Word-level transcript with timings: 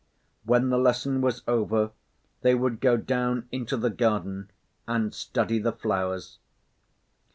When 0.45 0.71
the 0.71 0.79
lesson 0.79 1.21
was 1.21 1.43
over, 1.47 1.91
they 2.41 2.55
would 2.55 2.79
go 2.81 2.97
down 2.97 3.47
into 3.51 3.77
the 3.77 3.91
garden 3.91 4.49
and 4.87 5.13
study 5.13 5.59
the 5.59 5.73
flowers. 5.73 6.39